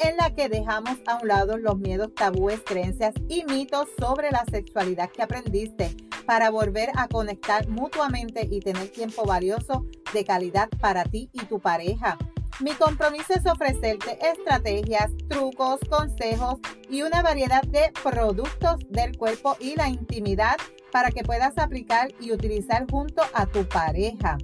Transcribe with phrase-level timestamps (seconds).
[0.00, 4.44] en la que dejamos a un lado los miedos, tabúes, creencias y mitos sobre la
[4.50, 11.04] sexualidad que aprendiste para volver a conectar mutuamente y tener tiempo valioso de calidad para
[11.04, 12.18] ti y tu pareja.
[12.60, 16.56] Mi compromiso es ofrecerte estrategias, trucos, consejos
[16.88, 20.56] y una variedad de productos del cuerpo y la intimidad
[20.90, 24.38] para que puedas aplicar y utilizar junto a tu pareja.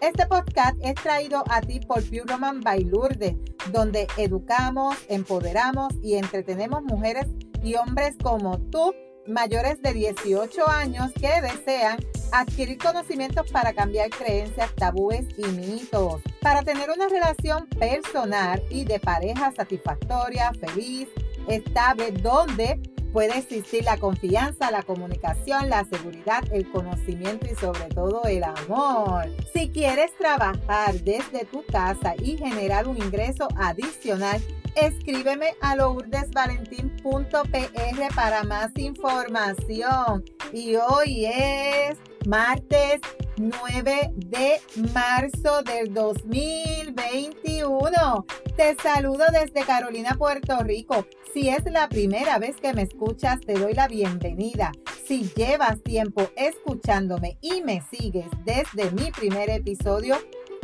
[0.00, 3.34] Este podcast es traído a ti por Pure Roman by Lourdes,
[3.72, 7.26] donde educamos, empoderamos y entretenemos mujeres
[7.64, 8.94] y hombres como tú,
[9.26, 11.98] mayores de 18 años, que desean
[12.30, 19.00] adquirir conocimientos para cambiar creencias, tabúes y mitos, para tener una relación personal y de
[19.00, 21.08] pareja satisfactoria, feliz,
[21.48, 22.80] estable, donde
[23.12, 29.30] puede existir la confianza, la comunicación, la seguridad, el conocimiento y sobre todo el amor.
[29.52, 34.40] Si quieres trabajar desde tu casa y generar un ingreso adicional,
[34.74, 40.24] escríbeme a lourdesvalentín.pr para más información.
[40.52, 43.00] Y hoy es martes
[43.36, 44.60] 9 de
[44.92, 48.26] marzo del 2021.
[48.56, 51.06] Te saludo desde Carolina, Puerto Rico.
[51.32, 54.72] Si es la primera vez que me escuchas, te doy la bienvenida.
[55.06, 60.16] Si llevas tiempo escuchándome y me sigues desde mi primer episodio,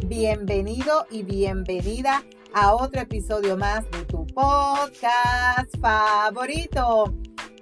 [0.06, 7.14] bienvenido y bienvenida a otro episodio más de tu podcast favorito.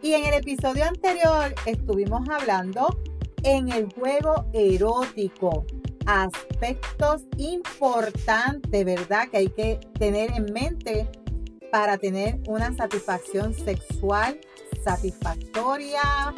[0.03, 2.89] Y en el episodio anterior estuvimos hablando
[3.45, 5.67] en el juego erótico.
[6.07, 9.29] Aspectos importantes, ¿verdad?
[9.31, 11.09] Que hay que tener en mente
[11.71, 14.39] para tener una satisfacción sexual
[14.83, 16.35] satisfactoria,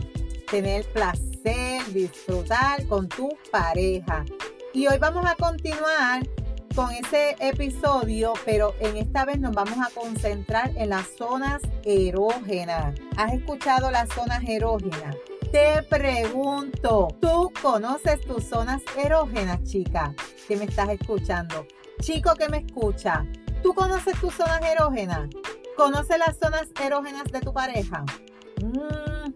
[0.50, 4.24] tener placer, disfrutar con tu pareja.
[4.72, 6.26] Y hoy vamos a continuar
[6.74, 12.94] con ese episodio, pero en esta vez nos vamos a concentrar en las zonas erógenas.
[13.16, 15.16] ¿Has escuchado las zonas erógenas?
[15.54, 20.12] Te pregunto, ¿tú conoces tus zonas erógenas, chica,
[20.48, 21.68] que me estás escuchando?
[22.00, 23.24] Chico que me escucha,
[23.62, 25.28] ¿tú conoces tus zonas erógenas?
[25.76, 28.04] ¿Conoces las zonas erógenas de tu pareja?
[28.64, 29.30] Mm,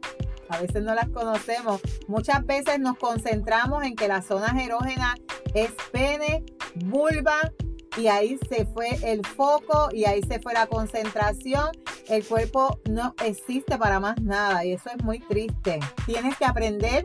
[0.49, 1.81] a veces no las conocemos.
[2.09, 5.15] Muchas veces nos concentramos en que las zonas erógenas
[5.55, 7.53] es pene, vulva,
[7.97, 11.71] y ahí se fue el foco y ahí se fue la concentración.
[12.09, 15.79] El cuerpo no existe para más nada y eso es muy triste.
[16.07, 17.05] Tienes que aprender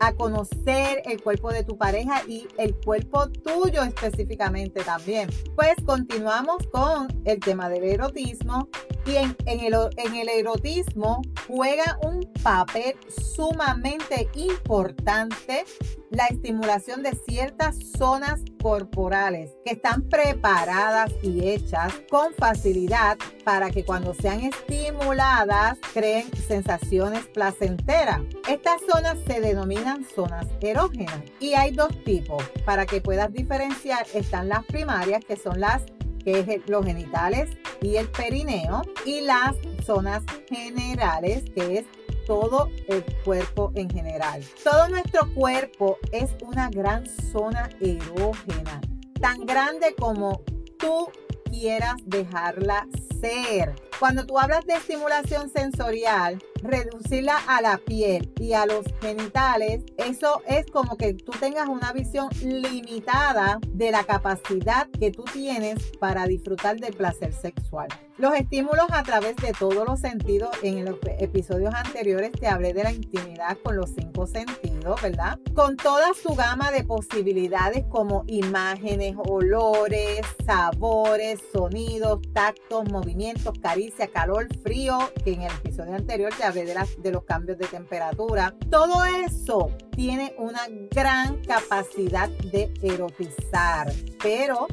[0.00, 5.28] a conocer el cuerpo de tu pareja y el cuerpo tuyo específicamente también.
[5.54, 8.68] Pues continuamos con el tema del erotismo
[9.08, 12.94] y en, el, el erotismo juega un papel
[13.34, 15.64] sumamente importante
[16.10, 23.84] la estimulación de ciertas zonas corporales que están preparadas y hechas con facilidad para que
[23.84, 28.20] cuando sean estimuladas creen sensaciones placenteras.
[28.48, 32.42] Estas zonas se denominan zonas erógenas y hay dos tipos.
[32.64, 35.82] Para que puedas diferenciar están las primarias que son las
[36.28, 37.48] que es los genitales
[37.80, 39.56] y el perineo y las
[39.86, 41.86] zonas generales que es
[42.26, 44.44] todo el cuerpo en general.
[44.62, 48.82] Todo nuestro cuerpo es una gran zona erógena,
[49.18, 50.42] tan grande como
[50.78, 51.10] tú
[51.50, 52.86] quieras dejarla
[53.22, 53.74] ser.
[53.98, 60.42] Cuando tú hablas de estimulación sensorial, reducirla a la piel y a los genitales, eso
[60.46, 66.26] es como que tú tengas una visión limitada de la capacidad que tú tienes para
[66.26, 67.88] disfrutar del placer sexual.
[68.18, 72.82] Los estímulos a través de todos los sentidos, en los episodios anteriores te hablé de
[72.82, 75.38] la intimidad con los cinco sentidos, ¿verdad?
[75.54, 84.48] Con toda su gama de posibilidades como imágenes, olores, sabores, sonidos, tactos, movimientos, caricia, calor,
[84.64, 88.54] frío, que en el episodio anterior te de, de los cambios de temperatura.
[88.70, 93.92] Todo eso tiene una gran capacidad de erotizar,
[94.22, 94.66] pero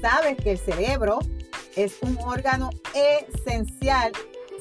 [0.00, 1.18] sabes que el cerebro
[1.76, 4.12] es un órgano esencial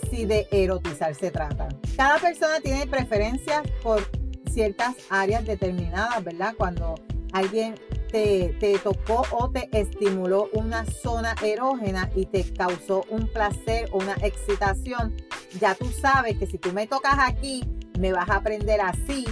[0.09, 1.68] si de erotizar se trata.
[1.95, 4.07] Cada persona tiene preferencias por
[4.51, 6.53] ciertas áreas determinadas, ¿verdad?
[6.57, 6.95] Cuando
[7.33, 7.75] alguien
[8.12, 13.98] te, te, tocó o te estimuló una zona erógena y te causó un placer o
[13.98, 15.15] una excitación,
[15.60, 17.64] ya tú sabes que si tú me tocas aquí,
[18.00, 19.26] me vas a aprender así,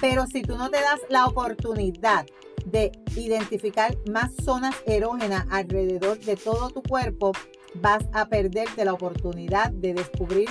[0.00, 2.26] pero si tú no te das la oportunidad
[2.64, 7.32] de identificar más zonas erógenas alrededor de todo tu cuerpo,
[7.74, 10.48] vas a perderte la oportunidad de descubrir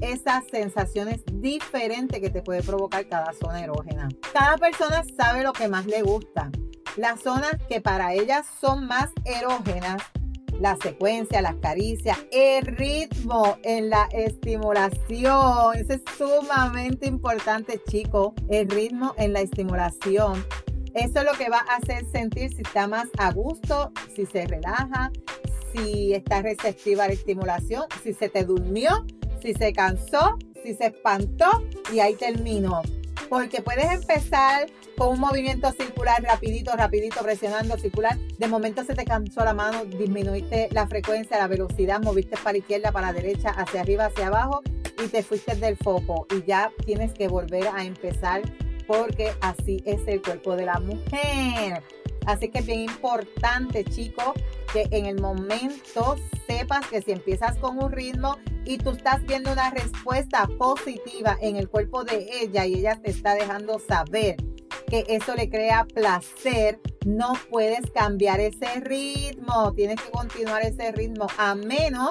[0.00, 4.08] esas sensaciones diferentes que te puede provocar cada zona erógena.
[4.32, 6.50] Cada persona sabe lo que más le gusta.
[6.96, 10.02] Las zonas que para ellas son más erógenas,
[10.60, 15.76] la secuencia, las caricias, el ritmo en la estimulación.
[15.76, 18.32] Eso es sumamente importante, chicos.
[18.48, 20.44] El ritmo en la estimulación.
[20.94, 24.46] Eso es lo que va a hacer sentir si está más a gusto, si se
[24.46, 25.10] relaja,
[25.74, 29.04] si está receptiva a la estimulación, si se te durmió,
[29.42, 31.62] si se cansó, si se espantó
[31.92, 32.80] y ahí terminó.
[33.28, 38.16] Porque puedes empezar con un movimiento circular rapidito, rapidito, presionando circular.
[38.38, 42.92] De momento se te cansó la mano, disminuiste la frecuencia, la velocidad, moviste para izquierda,
[42.92, 44.62] para derecha, hacia arriba, hacia abajo
[45.02, 46.26] y te fuiste del foco.
[46.34, 48.42] Y ya tienes que volver a empezar
[48.86, 51.82] porque así es el cuerpo de la mujer.
[52.26, 54.32] Así que es bien importante, chicos,
[54.72, 58.36] que en el momento sepas que si empiezas con un ritmo
[58.66, 63.10] y tú estás viendo una respuesta positiva en el cuerpo de ella y ella te
[63.10, 64.36] está dejando saber
[64.88, 71.28] que eso le crea placer, no puedes cambiar ese ritmo, tienes que continuar ese ritmo
[71.38, 72.10] a menos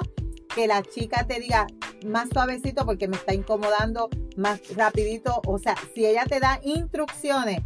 [0.54, 1.66] que la chica te diga
[2.06, 7.60] más suavecito porque me está incomodando, más rapidito, o sea, si ella te da instrucciones,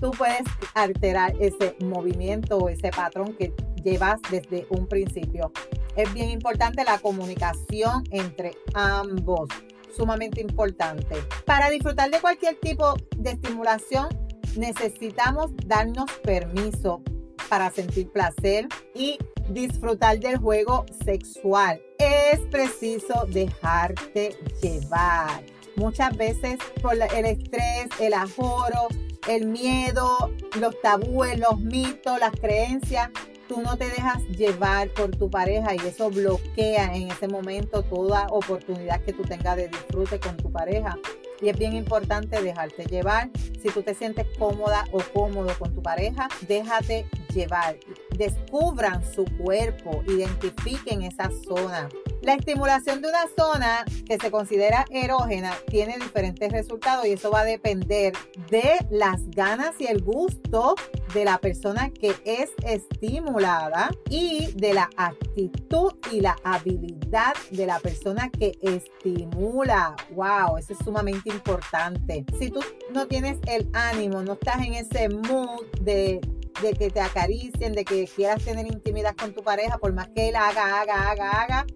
[0.00, 0.44] tú puedes
[0.74, 3.52] alterar ese movimiento o ese patrón que
[3.82, 5.52] llevas desde un principio.
[5.96, 9.48] Es bien importante la comunicación entre ambos,
[9.96, 11.16] sumamente importante.
[11.46, 14.08] Para disfrutar de cualquier tipo de estimulación,
[14.56, 17.02] necesitamos darnos permiso
[17.48, 21.80] para sentir placer y disfrutar del juego sexual.
[21.98, 25.44] Es preciso dejarte llevar.
[25.76, 28.88] Muchas veces por el estrés, el ajoro,
[29.28, 33.10] el miedo, los tabúes, los mitos, las creencias,
[33.48, 38.26] tú no te dejas llevar por tu pareja y eso bloquea en ese momento toda
[38.30, 40.96] oportunidad que tú tengas de disfrute con tu pareja.
[41.40, 43.30] Y es bien importante dejarte llevar.
[43.62, 47.78] Si tú te sientes cómoda o cómodo con tu pareja, déjate llevar.
[48.16, 51.88] Descubran su cuerpo, identifiquen esa zona.
[52.22, 57.40] La estimulación de una zona que se considera erógena tiene diferentes resultados y eso va
[57.40, 58.14] a depender
[58.50, 60.74] de las ganas y el gusto
[61.14, 67.78] de la persona que es estimulada y de la actitud y la habilidad de la
[67.78, 69.94] persona que estimula.
[70.14, 72.24] Wow, eso es sumamente importante.
[72.38, 72.60] Si tú
[72.92, 76.20] no tienes el ánimo, no estás en ese mood de
[76.62, 80.28] de que te acaricien, de que quieras tener intimidad con tu pareja, por más que
[80.28, 81.66] él haga, haga, haga, haga,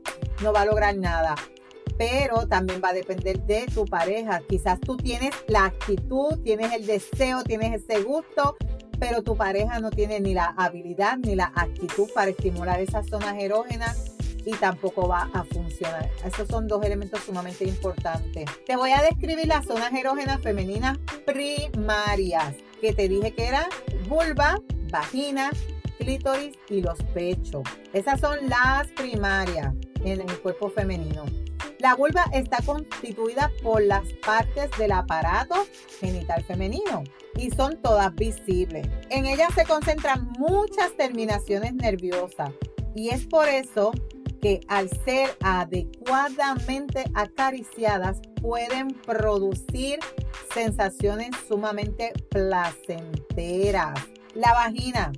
[0.43, 1.35] no va a lograr nada.
[1.99, 4.41] Pero también va a depender de tu pareja.
[4.49, 8.57] Quizás tú tienes la actitud, tienes el deseo, tienes ese gusto,
[8.99, 13.35] pero tu pareja no tiene ni la habilidad ni la actitud para estimular esas zonas
[13.39, 14.13] erógenas
[14.45, 16.09] y tampoco va a funcionar.
[16.25, 18.47] Esos son dos elementos sumamente importantes.
[18.67, 23.67] Te voy a describir las zonas erógenas femeninas primarias, que te dije que eran
[24.09, 24.61] vulva,
[24.91, 25.51] vagina,
[25.99, 27.63] clítoris y los pechos.
[27.93, 29.75] Esas son las primarias
[30.05, 31.25] en el cuerpo femenino.
[31.79, 35.67] La vulva está constituida por las partes del aparato
[35.99, 37.05] genital femenino
[37.37, 38.87] y son todas visibles.
[39.09, 42.51] En ellas se concentran muchas terminaciones nerviosas
[42.95, 43.93] y es por eso
[44.41, 49.99] que al ser adecuadamente acariciadas pueden producir
[50.55, 54.01] sensaciones sumamente placenteras.
[54.35, 55.13] La vagina.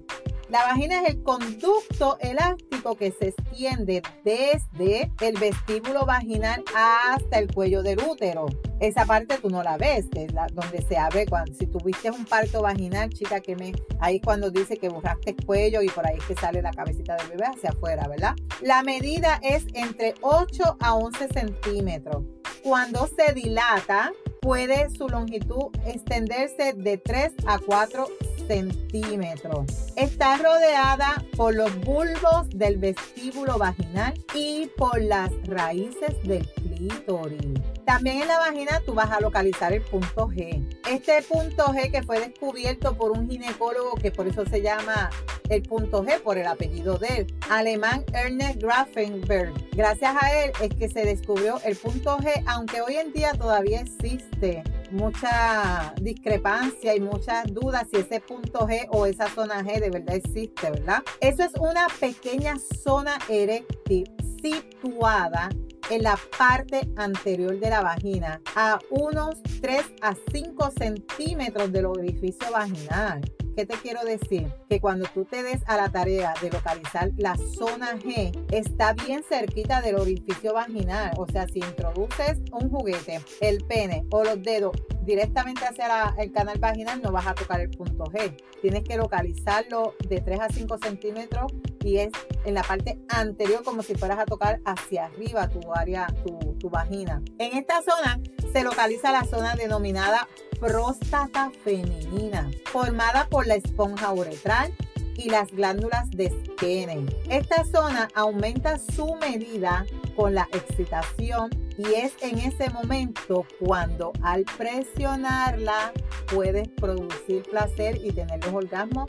[0.52, 7.50] La vagina es el conducto elástico que se extiende desde el vestíbulo vaginal hasta el
[7.50, 8.44] cuello del útero.
[8.78, 12.60] Esa parte tú no la ves, es donde se abre cuando si tuviste un parto
[12.60, 16.34] vaginal, chica, que me ahí cuando dice que borraste el cuello y por ahí que
[16.34, 18.36] sale la cabecita del bebé hacia afuera, ¿verdad?
[18.60, 22.24] La medida es entre 8 a 11 centímetros.
[22.62, 28.06] Cuando se dilata, puede su longitud extenderse de 3 a 4
[28.46, 29.66] centímetros.
[29.96, 37.60] Está rodeada por los bulbos del vestíbulo vaginal y por las raíces del clítoris.
[37.84, 40.64] También en la vagina tú vas a localizar el punto G.
[40.88, 45.10] Este punto G que fue descubierto por un ginecólogo que por eso se llama
[45.48, 49.52] el punto G por el apellido de él, alemán Ernest Grafenberg.
[49.72, 53.80] Gracias a él es que se descubrió el punto G, aunque hoy en día todavía
[53.80, 59.90] existe mucha discrepancia y muchas dudas si ese punto G o esa zona G de
[59.90, 61.02] verdad existe, ¿verdad?
[61.20, 64.10] Eso es una pequeña zona eréctil
[64.42, 65.48] situada
[65.90, 72.50] en la parte anterior de la vagina, a unos 3 a 5 centímetros del orificio
[72.50, 73.20] vaginal.
[73.54, 74.50] ¿Qué te quiero decir?
[74.68, 79.22] Que cuando tú te des a la tarea de localizar la zona G, está bien
[79.28, 81.12] cerquita del orificio vaginal.
[81.18, 86.58] O sea, si introduces un juguete, el pene o los dedos directamente hacia el canal
[86.58, 88.36] vaginal, no vas a tocar el punto G.
[88.62, 91.52] Tienes que localizarlo de 3 a 5 centímetros
[91.84, 92.10] y es
[92.44, 96.70] en la parte anterior como si fueras a tocar hacia arriba tu área, tu, tu
[96.70, 97.20] vagina.
[97.38, 98.18] En esta zona
[98.52, 100.26] se localiza la zona denominada
[100.62, 104.72] próstata femenina, formada por la esponja uretral
[105.16, 107.04] y las glándulas de Skene.
[107.28, 114.44] Esta zona aumenta su medida con la excitación y es en ese momento cuando al
[114.56, 115.92] presionarla
[116.32, 119.06] puedes producir placer y tener los orgasmos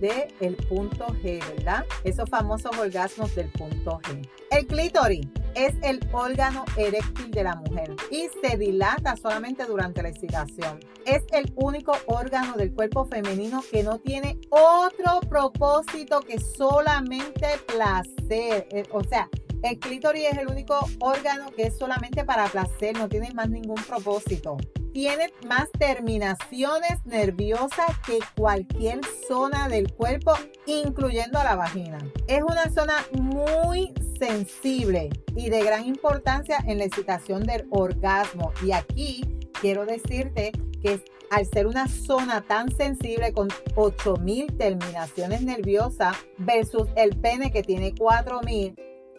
[0.00, 1.84] del el punto G, ¿verdad?
[2.02, 4.28] Esos famosos orgasmos del punto G.
[4.50, 10.08] El clítoris es el órgano eréctil de la mujer y se dilata solamente durante la
[10.08, 10.80] excitación.
[11.04, 18.66] Es el único órgano del cuerpo femenino que no tiene otro propósito que solamente placer.
[18.70, 19.28] Eh, o sea,
[19.62, 23.82] el clítoris es el único órgano que es solamente para placer, no tiene más ningún
[23.82, 24.56] propósito
[24.92, 30.32] tiene más terminaciones nerviosas que cualquier zona del cuerpo,
[30.66, 31.98] incluyendo la vagina.
[32.26, 38.52] Es una zona muy sensible y de gran importancia en la excitación del orgasmo.
[38.64, 39.24] Y aquí
[39.60, 47.16] quiero decirte que al ser una zona tan sensible con 8000 terminaciones nerviosas versus el
[47.16, 48.74] pene que tiene 4000,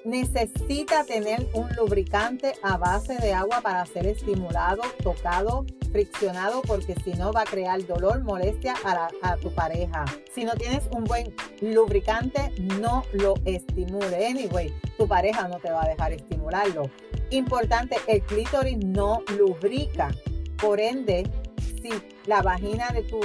[0.10, 7.14] necesita tener un lubricante a base de agua para ser estimulado, tocado, friccionado, porque si
[7.14, 10.06] no va a crear dolor, molestia a, tu pareja.
[10.34, 14.28] Si no tienes un buen lubricante, no lo estimule.
[14.28, 16.90] Anyway, tu pareja no te va a dejar estimularlo.
[17.30, 20.10] Importante, el clítoris no lubrica.
[20.62, 21.30] Por ende,
[21.82, 21.90] si
[22.26, 23.20] la vagina de tu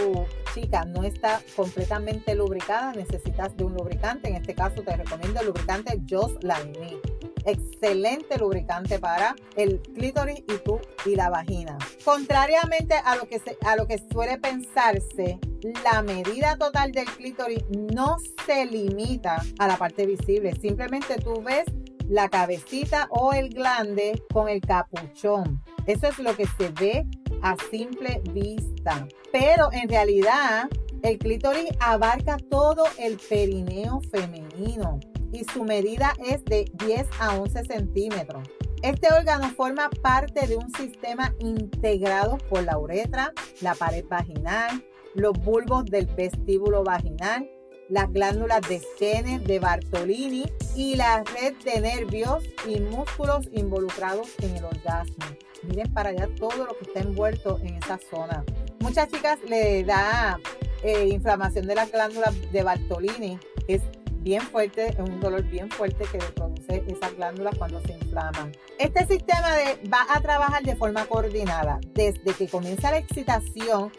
[0.55, 4.29] chica no está completamente lubricada, necesitas de un lubricante.
[4.29, 7.01] En este caso te recomiendo el lubricante Just Like.
[7.45, 11.77] Excelente lubricante para el clítoris y tú y la vagina.
[12.05, 15.39] Contrariamente a lo que a lo que suele pensarse,
[15.83, 20.55] la medida total del clítoris no se limita a la parte visible.
[20.61, 21.65] Simplemente tú ves
[22.09, 25.63] la cabecita o el glande con el capuchón.
[25.87, 27.07] Eso es lo que se ve
[27.45, 29.07] a simple vista.
[29.31, 30.69] Pero en realidad
[31.03, 34.99] el clítoris abarca todo el perineo femenino
[35.31, 38.49] y su medida es de 10 a 11 centímetros.
[38.83, 44.83] Este órgano forma parte de un sistema integrado por la uretra, la pared vaginal,
[45.15, 47.49] los bulbos del vestíbulo vaginal,
[47.88, 54.57] las glándulas de Skene, de Bartolini y la red de nervios y músculos involucrados en
[54.57, 55.25] el orgasmo.
[55.62, 58.45] Miren para allá todo lo que está envuelto en esa zona.
[58.81, 60.38] Muchas chicas le da
[60.83, 63.38] eh, inflamación de las glándulas de Bartolini.
[63.67, 63.83] Es
[64.25, 68.53] bien fuerte, es un dolor bien fuerte que produce esas glándulas cuando se inflaman.
[68.79, 69.49] Este sistema
[69.93, 73.93] va a trabajar de forma coordinada desde que comienza la excitación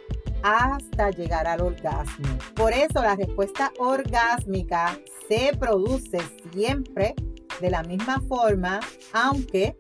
[0.46, 2.38] hasta llegar al orgasmo.
[2.56, 4.96] Por eso la respuesta orgásmica
[5.28, 6.20] se produce
[6.54, 7.16] siempre
[7.60, 8.80] de la misma forma,
[9.12, 9.76] aunque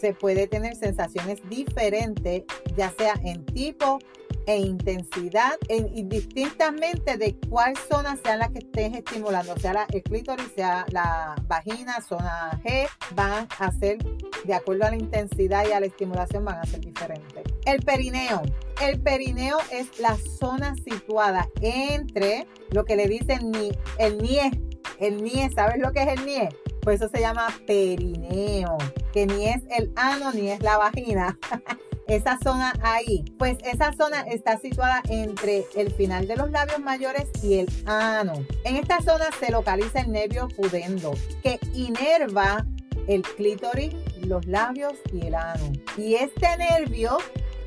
[0.00, 2.42] se puede tener sensaciones diferentes,
[2.76, 4.00] ya sea en tipo
[4.46, 10.02] e intensidad, en, indistintamente de cuál zona sea la que estés estimulando, sea la, el
[10.02, 13.98] clítoris, sea la vagina, zona G, van a ser,
[14.44, 17.44] de acuerdo a la intensidad y a la estimulación, van a ser diferentes.
[17.68, 18.40] El perineo.
[18.80, 24.50] El perineo es la zona situada entre lo que le dicen ni, el NIE.
[24.98, 26.48] El NIE, ¿sabes lo que es el NIE?
[26.80, 28.78] Pues eso se llama perineo,
[29.12, 31.38] que ni es el ano ni es la vagina.
[32.08, 37.28] esa zona ahí, pues esa zona está situada entre el final de los labios mayores
[37.42, 38.32] y el ano.
[38.64, 42.64] En esta zona se localiza el nervio pudendo, que inerva
[43.08, 45.70] el clítoris, los labios y el ano.
[45.98, 47.18] Y este nervio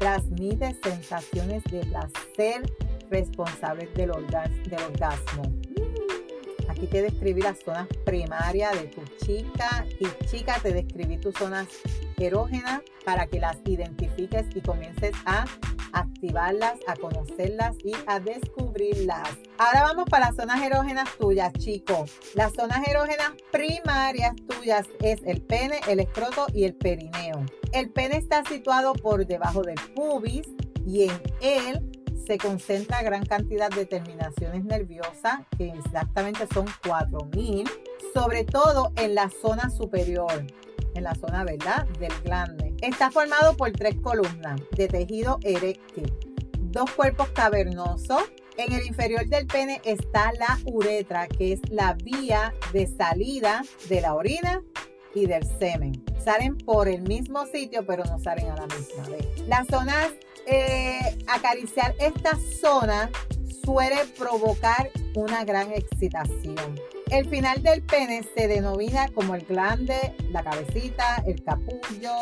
[0.01, 2.63] transmite sensaciones de placer
[3.11, 5.43] responsables del, orgasmo.
[6.81, 11.67] Aquí te describí las zonas primarias de tu chica y chica te describí tus zonas
[12.17, 15.45] erógenas para que las identifiques y comiences a
[15.93, 19.29] activarlas, a conocerlas y a descubrirlas.
[19.59, 22.17] Ahora vamos para las zonas erógenas tuyas, chicos.
[22.33, 27.45] Las zonas erógenas primarias tuyas es el pene, el escroto y el perineo.
[27.73, 30.47] El pene está situado por debajo del pubis
[30.87, 31.90] y en él
[32.25, 37.69] se concentra gran cantidad de terminaciones nerviosas, que exactamente son 4000,
[38.13, 40.45] sobre todo en la zona superior.
[40.93, 41.87] en la zona, ¿verdad?
[41.99, 42.73] Del glande.
[42.81, 46.13] Está formado por tres columnas de tejido eréctil,
[46.59, 48.23] dos cuerpos cavernosos.
[48.57, 54.01] En el inferior del pene está la uretra, que es la vía de salida de
[54.01, 54.61] la orina
[55.15, 56.03] y del semen.
[56.23, 59.47] Salen por el mismo sitio, pero no salen a la misma vez.
[59.47, 60.11] Las zonas,
[60.47, 63.09] eh, acariciar esta zona
[63.63, 66.79] suele provocar una gran excitación.
[67.09, 72.13] El final del pene se denomina como el glande, la cabecita, el capullo,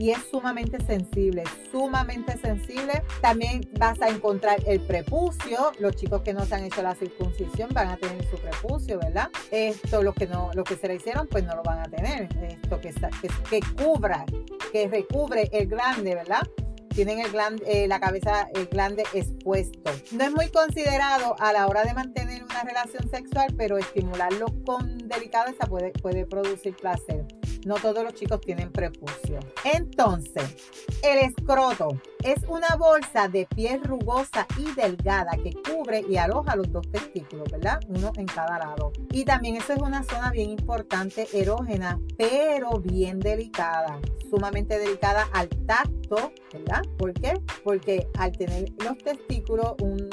[0.00, 3.02] y es sumamente sensible, sumamente sensible.
[3.20, 5.72] También vas a encontrar el prepucio.
[5.78, 9.28] Los chicos que no se han hecho la circuncisión van a tener su prepucio, ¿verdad?
[9.50, 12.28] Esto, lo que no, lo que se le hicieron, pues no lo van a tener.
[12.42, 14.24] Esto que, que, que cubra,
[14.72, 16.48] que recubre el glande, ¿verdad?
[16.94, 17.30] Tienen el
[17.66, 19.90] eh, la cabeza, el glande expuesto.
[20.12, 24.98] No es muy considerado a la hora de mantener una relación sexual, pero estimularlo con
[25.08, 27.26] delicadeza puede, puede producir placer.
[27.66, 29.38] No todos los chicos tienen prepucio.
[29.64, 30.56] Entonces,
[31.02, 31.88] el escroto
[32.22, 37.50] es una bolsa de piel rugosa y delgada que cubre y aloja los dos testículos,
[37.50, 37.80] ¿verdad?
[37.88, 38.92] Uno en cada lado.
[39.10, 44.00] Y también eso es una zona bien importante, erógena, pero bien delicada
[44.30, 46.82] sumamente delicada al tacto, ¿verdad?
[46.96, 47.34] ¿Por qué?
[47.64, 50.08] Porque al tener los testículos, un,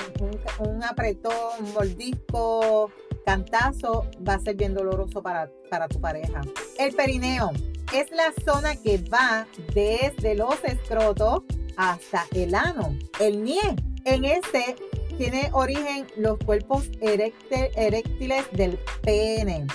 [0.60, 2.92] un, apretón, un mordisco,
[3.28, 6.42] cantazo, va a ser bien doloroso para, para tu pareja.
[6.80, 7.52] El perineo
[7.94, 11.44] es la zona que va desde los escrotos
[11.76, 12.98] hasta el ano.
[13.20, 14.78] El nie, en este
[15.18, 19.68] tiene origen los cuerpos eréctiles del pene.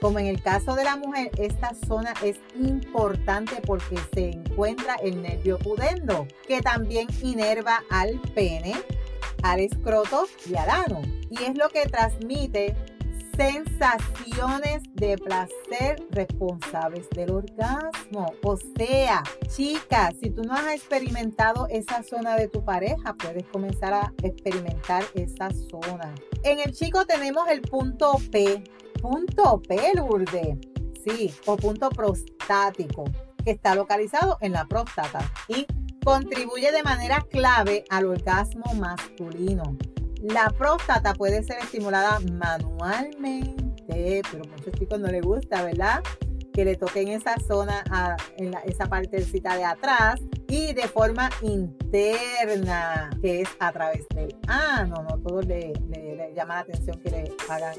[0.00, 5.20] Como en el caso de la mujer, esta zona es importante porque se encuentra el
[5.20, 8.74] nervio pudendo, que también inerva al pene,
[9.42, 11.02] al escroto y al ano.
[11.28, 12.76] Y es lo que transmite
[13.40, 18.34] sensaciones de placer responsables del orgasmo.
[18.42, 23.94] O sea, chicas, si tú no has experimentado esa zona de tu pareja, puedes comenzar
[23.94, 26.14] a experimentar esa zona.
[26.42, 28.62] En el chico tenemos el punto P,
[29.00, 29.78] punto P,
[31.02, 33.04] sí, o punto prostático,
[33.42, 35.66] que está localizado en la próstata y
[36.04, 39.78] contribuye de manera clave al orgasmo masculino.
[40.22, 46.02] La próstata puede ser estimulada manualmente, pero a muchos chicos no les gusta, ¿verdad?
[46.52, 47.82] Que le toquen esa zona,
[48.36, 55.06] en esa partecita de atrás y de forma interna, que es a través del ano.
[55.08, 57.76] No todos le, le llama la atención que le hagan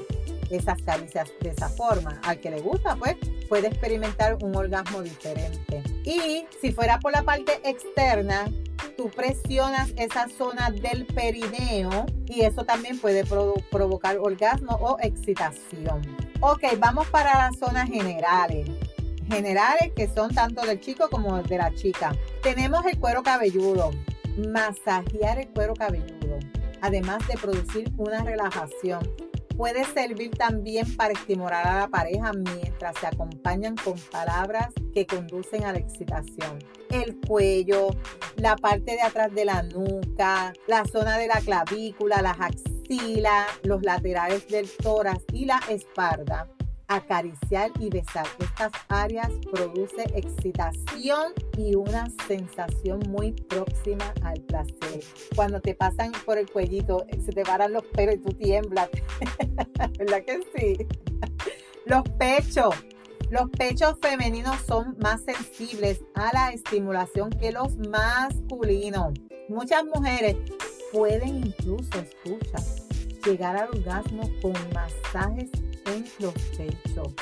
[0.49, 2.19] esas caricias de esa forma.
[2.23, 3.17] Al que le gusta, pues
[3.49, 5.83] puede experimentar un orgasmo diferente.
[6.05, 8.49] Y si fuera por la parte externa,
[8.97, 16.01] tú presionas esa zona del perineo y eso también puede provocar orgasmo o excitación.
[16.39, 18.69] Ok, vamos para las zonas generales.
[19.29, 22.15] Generales que son tanto del chico como de la chica.
[22.43, 23.91] Tenemos el cuero cabelludo.
[24.49, 26.39] Masajear el cuero cabelludo.
[26.81, 33.07] Además de producir una relajación puede servir también para estimular a la pareja mientras se
[33.07, 36.59] acompañan con palabras que conducen a la excitación.
[36.89, 37.89] El cuello,
[38.35, 43.83] la parte de atrás de la nuca, la zona de la clavícula, las axilas, los
[43.83, 46.49] laterales del tórax y la espalda
[46.95, 48.27] acariciar y besar.
[48.39, 55.01] Estas áreas produce excitación y una sensación muy próxima al placer.
[55.35, 58.89] Cuando te pasan por el cuellito, se te paran los pelos y tú tiemblas.
[59.97, 60.87] ¿Verdad que sí?
[61.85, 62.75] Los pechos.
[63.29, 69.13] Los pechos femeninos son más sensibles a la estimulación que los masculinos.
[69.47, 70.35] Muchas mujeres
[70.91, 72.57] pueden incluso, escucha,
[73.25, 75.49] llegar al orgasmo con masajes
[75.87, 77.13] en los pechos.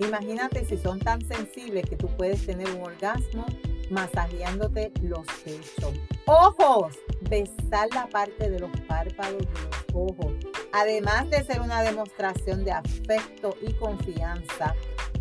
[0.00, 3.46] Imagínate si son tan sensibles que tú puedes tener un orgasmo
[3.90, 5.94] masajeándote los pechos.
[6.26, 10.32] Ojos, besar la parte de los párpados de los ojos.
[10.72, 14.74] Además de ser una demostración de afecto y confianza,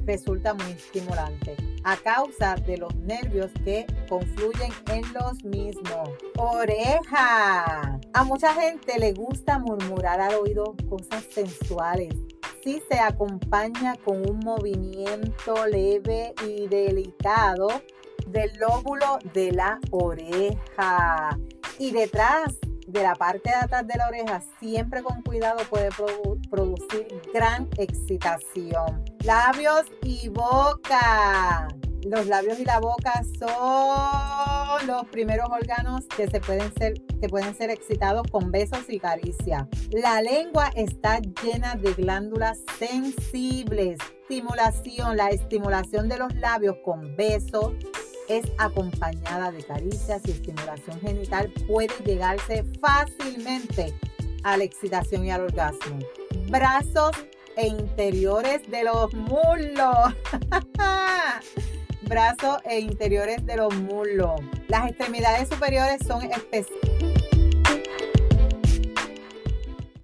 [0.06, 6.10] resulta muy estimulante a causa de los nervios que confluyen en los mismos.
[6.38, 8.00] Oreja.
[8.14, 12.14] A mucha gente le gusta murmurar al oído cosas sensuales.
[12.64, 17.68] Si se acompaña con un movimiento leve y delicado
[18.26, 21.38] del lóbulo de la oreja.
[21.78, 22.58] Y detrás
[22.96, 25.90] de la parte de atrás de la oreja, siempre con cuidado puede
[26.50, 29.04] producir gran excitación.
[29.24, 31.68] Labios y boca.
[32.06, 37.56] los labios y la boca son los primeros órganos que se pueden ser que pueden
[37.56, 39.66] ser excitados con besos y caricias.
[39.92, 43.98] La lengua está llena de glándulas sensibles.
[44.22, 47.74] Estimulación, la estimulación de los labios con besos
[48.28, 53.94] es acompañada de caricias y estimulación genital puede llegarse fácilmente
[54.44, 56.00] a la excitación y al orgasmo.
[56.50, 57.12] Brazos
[57.56, 60.14] e interiores de los muslos.
[62.04, 64.40] Brazos e interiores de los muslos.
[64.68, 67.15] Las extremidades superiores son especiales